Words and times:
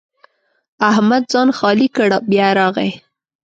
احمد 0.89 1.23
ځان 1.33 1.49
خالي 1.57 1.87
کړ؛ 1.95 2.09
بیا 2.31 2.47
راغی. 2.59 2.91